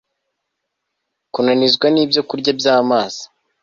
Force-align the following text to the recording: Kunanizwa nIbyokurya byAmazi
Kunanizwa 1.33 1.87
nIbyokurya 1.93 2.51
byAmazi 2.59 3.23